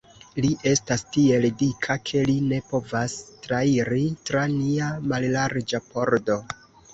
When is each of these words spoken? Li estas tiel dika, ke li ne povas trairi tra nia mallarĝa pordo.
Li 0.43 0.47
estas 0.69 1.01
tiel 1.17 1.43
dika, 1.59 1.97
ke 2.11 2.23
li 2.29 2.35
ne 2.53 2.59
povas 2.69 3.19
trairi 3.45 4.07
tra 4.31 4.43
nia 4.55 4.89
mallarĝa 5.13 5.83
pordo. 5.93 6.41